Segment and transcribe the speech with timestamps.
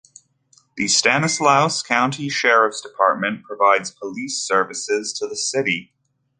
[0.77, 5.93] The Stanislaus County Sheriff's Department provides police services to the city.